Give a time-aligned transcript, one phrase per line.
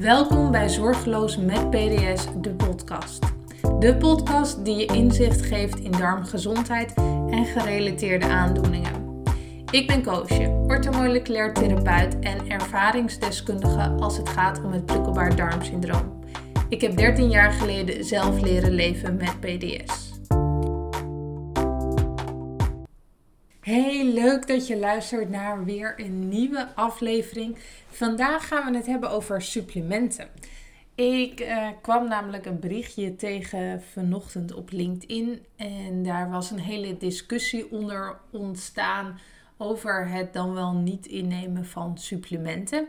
[0.00, 3.24] Welkom bij Zorgeloos met PDS, de podcast.
[3.78, 6.94] De podcast die je inzicht geeft in darmgezondheid
[7.30, 9.22] en gerelateerde aandoeningen.
[9.70, 16.22] Ik ben Koosje, orthomoleculair therapeut en ervaringsdeskundige als het gaat om het prikkelbaar darmsyndroom.
[16.68, 20.07] Ik heb 13 jaar geleden zelf leren leven met PDS.
[23.68, 27.58] Hey, leuk dat je luistert naar weer een nieuwe aflevering.
[27.90, 30.28] Vandaag gaan we het hebben over supplementen.
[30.94, 36.96] Ik uh, kwam namelijk een berichtje tegen vanochtend op LinkedIn en daar was een hele
[36.96, 39.18] discussie onder ontstaan
[39.56, 42.88] over het dan wel niet innemen van supplementen.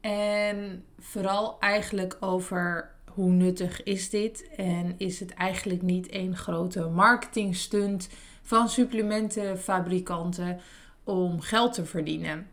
[0.00, 6.88] En vooral eigenlijk over hoe nuttig is dit en is het eigenlijk niet één grote
[6.88, 8.08] marketingstunt
[8.46, 10.60] van supplementenfabrikanten
[11.04, 12.46] om geld te verdienen.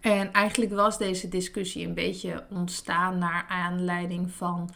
[0.00, 4.70] En eigenlijk was deze discussie een beetje ontstaan naar aanleiding van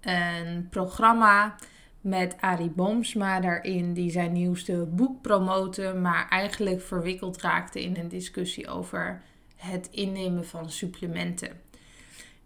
[0.00, 1.56] een programma
[2.00, 8.08] met Arie Boomsma daarin, die zijn nieuwste boek promoten, maar eigenlijk verwikkeld raakte in een
[8.08, 9.22] discussie over
[9.56, 11.60] het innemen van supplementen.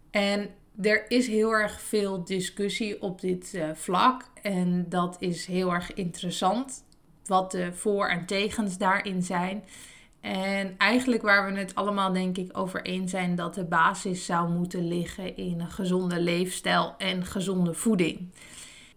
[0.09, 0.49] En
[0.81, 5.93] er is heel erg veel discussie op dit uh, vlak en dat is heel erg
[5.93, 6.83] interessant
[7.25, 9.63] wat de voor- en tegens daarin zijn.
[10.21, 14.49] En eigenlijk waar we het allemaal denk ik over eens zijn dat de basis zou
[14.49, 18.29] moeten liggen in een gezonde leefstijl en gezonde voeding.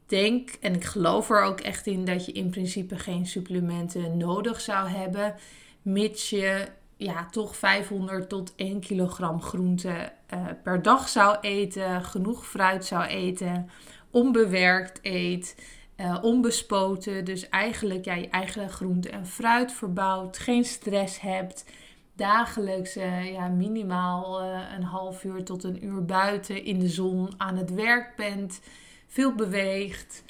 [0.07, 4.61] Denk en ik geloof er ook echt in dat je in principe geen supplementen nodig
[4.61, 5.35] zou hebben,
[5.83, 12.47] mits je ja, toch 500 tot 1 kilogram groente uh, per dag zou eten, genoeg
[12.47, 13.71] fruit zou eten,
[14.11, 15.57] onbewerkt eet.
[15.97, 17.25] Uh, onbespoten.
[17.25, 20.39] Dus eigenlijk ja, je eigen groente en fruit verbouwt.
[20.39, 21.65] Geen stress hebt.
[22.17, 27.35] Dagelijks uh, ja, minimaal uh, een half uur tot een uur buiten in de zon
[27.37, 28.61] aan het werk bent.
[29.07, 30.25] Veel beweegt.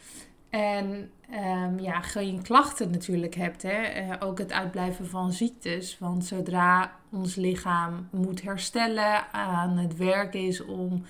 [0.50, 3.62] En um, ja, geen klachten natuurlijk hebt.
[3.62, 4.22] Hè?
[4.22, 5.98] ook het uitblijven van ziektes.
[5.98, 11.02] Want zodra ons lichaam moet herstellen, aan het werk is om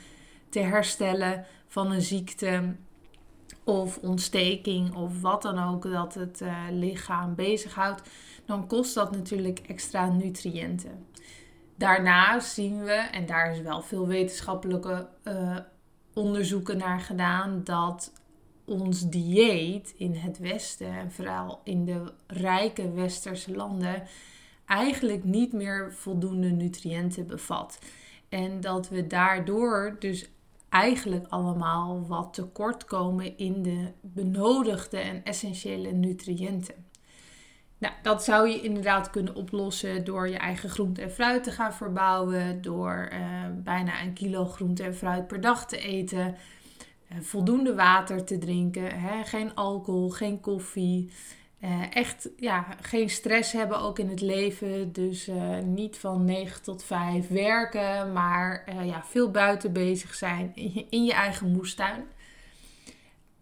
[0.48, 2.75] te herstellen van een ziekte,
[3.64, 8.10] of ontsteking of wat dan ook dat het uh, lichaam bezighoudt,
[8.44, 11.06] dan kost dat natuurlijk extra nutriënten.
[11.76, 15.56] Daarnaast zien we, en daar is wel veel wetenschappelijke uh,
[16.14, 18.12] onderzoeken naar gedaan, dat
[18.64, 24.02] ons dieet in het Westen en vooral in de rijke westerse landen
[24.66, 27.78] eigenlijk niet meer voldoende nutriënten bevat.
[28.28, 30.31] En dat we daardoor dus
[30.75, 36.75] eigenlijk allemaal wat tekort komen in de benodigde en essentiële nutriënten.
[37.79, 41.73] Nou, dat zou je inderdaad kunnen oplossen door je eigen groente en fruit te gaan
[41.73, 43.19] verbouwen, door uh,
[43.65, 46.37] bijna een kilo groente en fruit per dag te eten,
[47.12, 51.11] uh, voldoende water te drinken, hè, geen alcohol, geen koffie.
[51.64, 54.92] Uh, echt ja, geen stress hebben ook in het leven.
[54.92, 60.52] Dus uh, niet van 9 tot 5 werken, maar uh, ja, veel buiten bezig zijn
[60.54, 62.04] in je, in je eigen moestuin.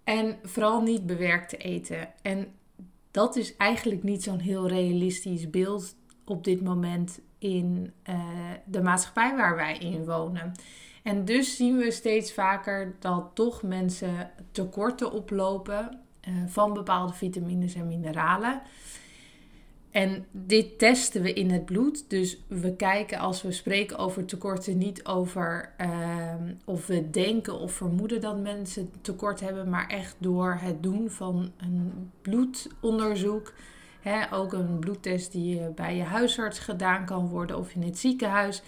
[0.04, 2.08] En vooral niet bewerkt te eten.
[2.22, 2.52] En
[3.10, 5.94] dat is eigenlijk niet zo'n heel realistisch beeld
[6.24, 7.92] op dit moment in
[8.64, 10.52] de maatschappij waar wij in wonen.
[11.02, 17.74] En dus zien we steeds vaker dat toch mensen tekorten oplopen uh, van bepaalde vitamines
[17.74, 18.62] en mineralen.
[19.92, 22.10] En dit testen we in het bloed.
[22.10, 26.34] Dus we kijken als we spreken over tekorten niet over uh,
[26.64, 31.52] of we denken of vermoeden dat mensen tekort hebben, maar echt door het doen van
[31.56, 33.52] een bloedonderzoek.
[34.00, 38.62] Hè, ook een bloedtest die bij je huisarts gedaan kan worden of in het ziekenhuis.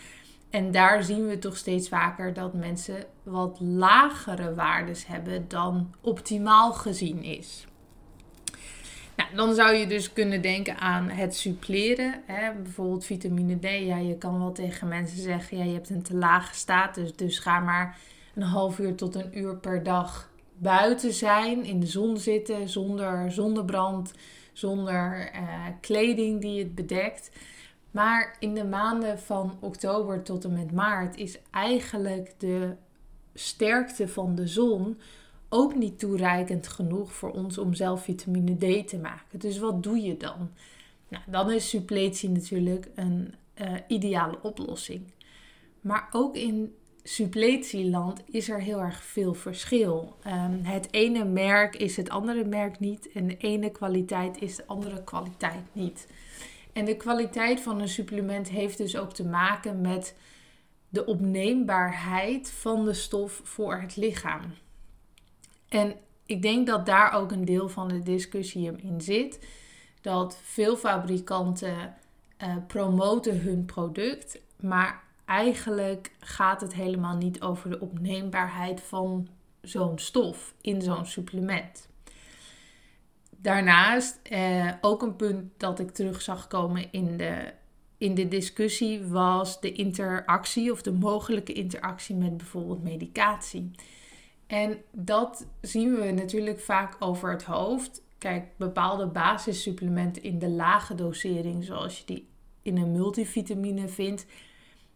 [0.54, 6.72] En daar zien we toch steeds vaker dat mensen wat lagere waardes hebben dan optimaal
[6.72, 7.66] gezien is.
[9.16, 12.22] Nou, dan zou je dus kunnen denken aan het suppleren.
[12.26, 12.52] Hè?
[12.62, 13.62] Bijvoorbeeld vitamine D.
[13.62, 17.16] Ja, je kan wel tegen mensen zeggen, ja, je hebt een te lage status.
[17.16, 17.98] Dus ga maar
[18.34, 23.32] een half uur tot een uur per dag buiten zijn, in de zon zitten, zonder
[23.32, 24.12] zonnebrand,
[24.52, 27.30] zonder uh, kleding die het bedekt.
[27.94, 32.74] Maar in de maanden van oktober tot en met maart is eigenlijk de
[33.34, 34.98] sterkte van de zon
[35.48, 39.38] ook niet toereikend genoeg voor ons om zelf vitamine D te maken.
[39.38, 40.50] Dus wat doe je dan?
[41.08, 45.12] Nou, dan is suppletie natuurlijk een uh, ideale oplossing.
[45.80, 50.16] Maar ook in suppletieland is er heel erg veel verschil.
[50.26, 54.66] Um, het ene merk is het andere merk niet en de ene kwaliteit is de
[54.66, 56.06] andere kwaliteit niet.
[56.74, 60.16] En de kwaliteit van een supplement heeft dus ook te maken met
[60.88, 64.42] de opneembaarheid van de stof voor het lichaam.
[65.68, 65.94] En
[66.26, 69.46] ik denk dat daar ook een deel van de discussie in zit.
[70.00, 71.94] Dat veel fabrikanten
[72.42, 79.28] uh, promoten hun product, maar eigenlijk gaat het helemaal niet over de opneembaarheid van
[79.60, 81.88] zo'n stof in zo'n supplement.
[83.44, 87.52] Daarnaast, eh, ook een punt dat ik terug zag komen in de,
[87.98, 93.70] in de discussie, was de interactie of de mogelijke interactie met bijvoorbeeld medicatie.
[94.46, 98.02] En dat zien we natuurlijk vaak over het hoofd.
[98.18, 102.28] Kijk, bepaalde basissupplementen in de lage dosering, zoals je die
[102.62, 104.26] in een multivitamine vindt,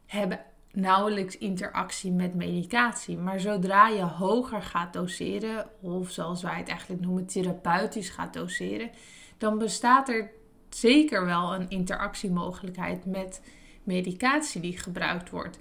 [0.06, 0.40] hebben
[0.80, 3.16] nauwelijks interactie met medicatie.
[3.16, 8.90] Maar zodra je hoger gaat doseren, of zoals wij het eigenlijk noemen, therapeutisch gaat doseren,
[9.38, 10.30] dan bestaat er
[10.68, 13.42] zeker wel een interactiemogelijkheid met
[13.82, 15.58] medicatie die gebruikt wordt.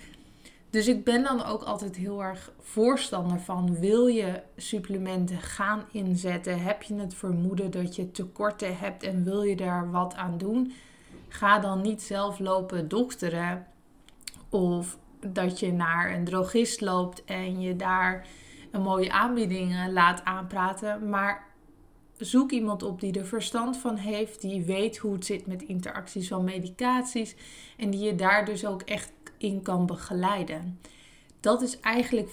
[0.69, 6.61] Dus ik ben dan ook altijd heel erg voorstander van: wil je supplementen gaan inzetten?
[6.61, 10.73] Heb je het vermoeden dat je tekorten hebt en wil je daar wat aan doen?
[11.27, 13.67] Ga dan niet zelf lopen dokteren
[14.49, 18.27] of dat je naar een drogist loopt en je daar
[18.71, 21.09] een mooie aanbieding laat aanpraten.
[21.09, 21.45] Maar
[22.17, 26.27] zoek iemand op die er verstand van heeft, die weet hoe het zit met interacties
[26.27, 27.35] van medicaties
[27.77, 30.79] en die je daar dus ook echt in kan begeleiden.
[31.39, 32.29] Dat is eigenlijk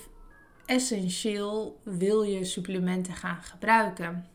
[0.66, 4.26] essentieel wil je supplementen gaan gebruiken.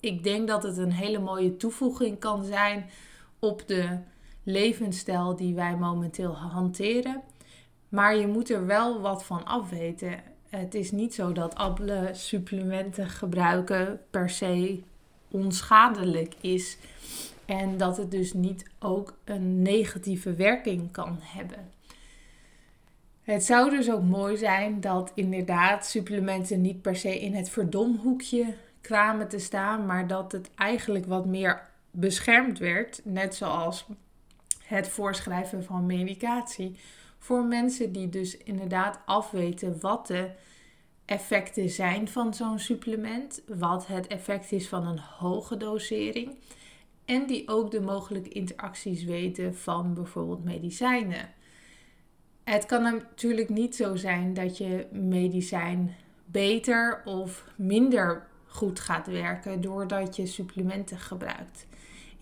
[0.00, 2.90] Ik denk dat het een hele mooie toevoeging kan zijn
[3.38, 3.98] op de
[4.42, 7.22] levensstijl die wij momenteel hanteren.
[7.94, 10.22] Maar je moet er wel wat van afweten.
[10.48, 14.82] Het is niet zo dat alle supplementen gebruiken per se
[15.30, 16.76] onschadelijk is.
[17.44, 21.72] En dat het dus niet ook een negatieve werking kan hebben.
[23.22, 28.54] Het zou dus ook mooi zijn dat inderdaad supplementen niet per se in het verdomhoekje
[28.80, 33.86] kwamen te staan, maar dat het eigenlijk wat meer beschermd werd, net zoals
[34.64, 36.76] het voorschrijven van medicatie,
[37.24, 40.30] voor mensen die dus inderdaad afweten wat de
[41.04, 46.36] effecten zijn van zo'n supplement, wat het effect is van een hoge dosering
[47.04, 51.28] en die ook de mogelijke interacties weten van bijvoorbeeld medicijnen.
[52.42, 55.94] Het kan natuurlijk niet zo zijn dat je medicijn
[56.24, 61.66] beter of minder goed gaat werken doordat je supplementen gebruikt.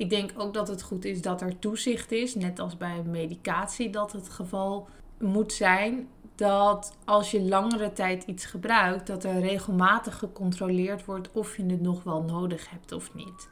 [0.02, 3.90] Ik denk ook dat het goed is dat er toezicht is, net als bij medicatie
[3.90, 4.88] dat het geval
[5.18, 11.56] moet zijn dat als je langere tijd iets gebruikt, dat er regelmatig gecontroleerd wordt of
[11.56, 13.48] je het nog wel nodig hebt of niet.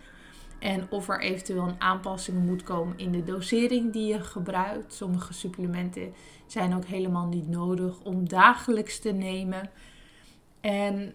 [0.59, 4.95] En of er eventueel een aanpassing moet komen in de dosering die je gebruikt.
[4.95, 6.13] Sommige supplementen
[6.47, 9.71] zijn ook helemaal niet nodig om dagelijks te nemen.
[10.61, 11.15] En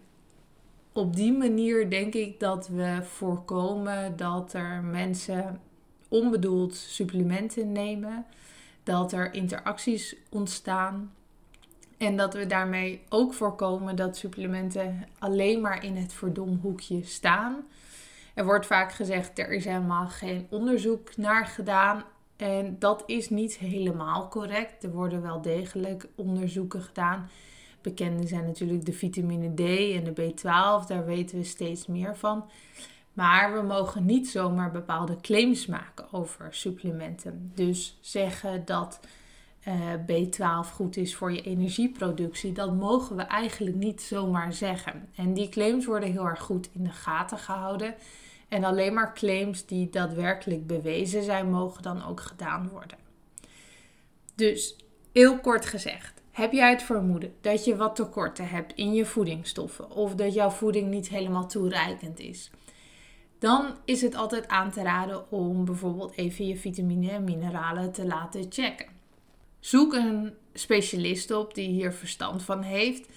[0.95, 5.59] op die manier denk ik dat we voorkomen dat er mensen
[6.07, 8.25] onbedoeld supplementen nemen,
[8.83, 11.13] dat er interacties ontstaan
[11.97, 17.65] en dat we daarmee ook voorkomen dat supplementen alleen maar in het verdomhoekje staan.
[18.33, 22.03] Er wordt vaak gezegd er is helemaal geen onderzoek naar gedaan.
[22.35, 24.83] En dat is niet helemaal correct.
[24.83, 27.29] Er worden wel degelijk onderzoeken gedaan.
[27.85, 29.59] Bekende zijn natuurlijk de vitamine D
[29.95, 32.49] en de B12, daar weten we steeds meer van.
[33.13, 37.51] Maar we mogen niet zomaar bepaalde claims maken over supplementen.
[37.55, 38.99] Dus zeggen dat
[39.67, 45.09] uh, B12 goed is voor je energieproductie, dat mogen we eigenlijk niet zomaar zeggen.
[45.15, 47.95] En die claims worden heel erg goed in de gaten gehouden.
[48.47, 52.97] En alleen maar claims die daadwerkelijk bewezen zijn, mogen dan ook gedaan worden.
[54.35, 54.75] Dus
[55.11, 59.91] heel kort gezegd, heb jij het vermoeden dat je wat tekorten hebt in je voedingsstoffen
[59.91, 62.51] of dat jouw voeding niet helemaal toereikend is?
[63.39, 68.05] Dan is het altijd aan te raden om bijvoorbeeld even je vitamine en mineralen te
[68.05, 68.87] laten checken.
[69.59, 73.09] Zoek een specialist op die hier verstand van heeft.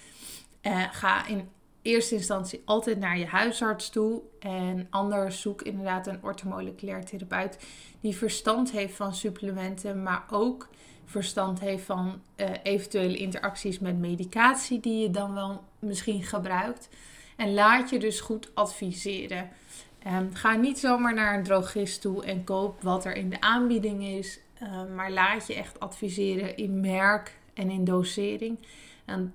[0.61, 1.49] Uh, ga in
[1.81, 4.21] eerste instantie altijd naar je huisarts toe.
[4.39, 7.57] En anders zoek inderdaad een orthomoleculair therapeut
[7.99, 10.67] die verstand heeft van supplementen, maar ook
[11.05, 16.89] verstand heeft van uh, eventuele interacties met medicatie die je dan wel misschien gebruikt.
[17.35, 19.49] En laat je dus goed adviseren.
[20.07, 24.03] Um, ga niet zomaar naar een drogist toe en koop wat er in de aanbieding
[24.03, 24.39] is.
[24.63, 28.67] Um, maar laat je echt adviseren in merk en in dosering.
[29.05, 29.33] En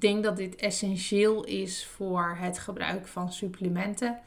[0.00, 4.18] denk dat dit essentieel is voor het gebruik van supplementen.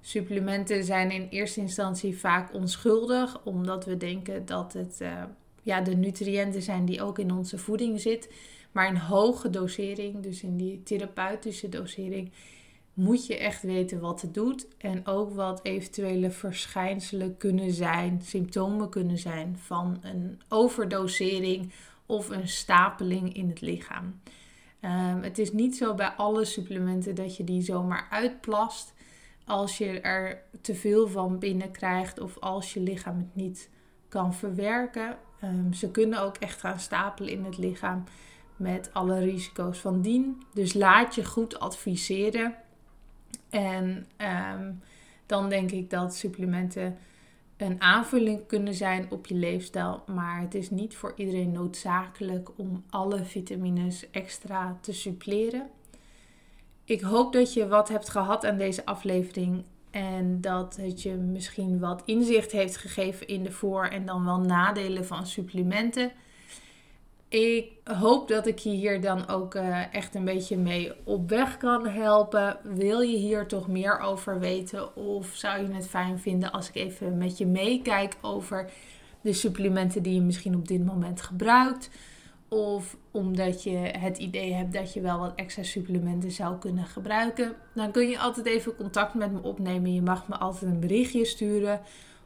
[0.00, 5.22] Supplementen zijn in eerste instantie vaak onschuldig, omdat we denken dat het uh,
[5.62, 8.32] ja, de nutriënten zijn die ook in onze voeding zit.
[8.72, 12.32] Maar in hoge dosering, dus in die therapeutische dosering,
[12.94, 14.66] moet je echt weten wat het doet.
[14.78, 21.72] En ook wat eventuele verschijnselen kunnen zijn, symptomen kunnen zijn van een overdosering
[22.06, 24.20] of een stapeling in het lichaam.
[24.84, 28.94] Ehm, het is niet zo bij alle supplementen dat je die zomaar uitplast
[29.44, 33.70] als je er te veel van binnenkrijgt of als je lichaam het niet
[34.08, 35.16] kan verwerken.
[35.44, 38.04] Um, ze kunnen ook echt gaan stapelen in het lichaam
[38.56, 40.42] met alle risico's van dien.
[40.54, 42.54] Dus laat je goed adviseren.
[43.50, 44.72] En ehm,
[45.26, 46.96] dan denk ik dat supplementen
[47.56, 50.02] een aanvulling kunnen zijn op je leefstijl.
[50.06, 55.70] Maar het is niet voor iedereen noodzakelijk om alle vitamines extra te suppleren.
[56.84, 59.64] Ik hoop dat je wat hebt gehad aan deze aflevering.
[59.90, 64.40] En dat het je misschien wat inzicht heeft gegeven in de voor- en dan wel
[64.40, 66.12] nadelen van supplementen.
[67.34, 71.56] Ik hoop dat ik je hier dan ook uh, echt een beetje mee op weg
[71.56, 72.56] kan helpen.
[72.62, 74.96] Wil je hier toch meer over weten?
[74.96, 78.70] Of zou je het fijn vinden als ik even met je meekijk over
[79.20, 81.90] de supplementen die je misschien op dit moment gebruikt?
[82.48, 87.54] Of omdat je het idee hebt dat je wel wat extra supplementen zou kunnen gebruiken.
[87.74, 89.94] Dan kun je altijd even contact met me opnemen.
[89.94, 91.80] Je mag me altijd een berichtje sturen.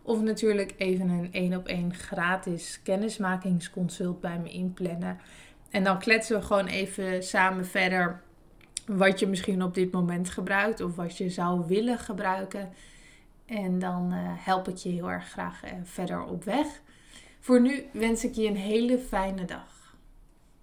[0.09, 5.19] Of natuurlijk even een één op één gratis kennismakingsconsult bij me inplannen.
[5.71, 8.23] En dan kletsen we gewoon even samen verder
[8.87, 12.73] wat je misschien op dit moment gebruikt of wat je zou willen gebruiken.
[13.47, 16.67] En dan uh, help ik je heel erg graag uh, verder op weg.
[17.41, 19.78] Voor nu wens ik je een hele fijne dag.